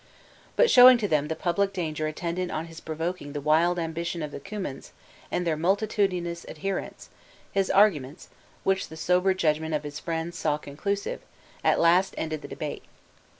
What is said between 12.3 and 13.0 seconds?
the debate.